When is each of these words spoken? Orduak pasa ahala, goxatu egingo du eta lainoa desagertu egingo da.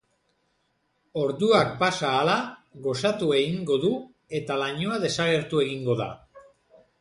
Orduak 1.23 1.75
pasa 1.83 2.09
ahala, 2.11 2.37
goxatu 2.87 3.29
egingo 3.41 3.77
du 3.85 3.93
eta 4.41 4.59
lainoa 4.63 4.99
desagertu 5.05 5.63
egingo 5.67 6.01
da. 6.03 6.11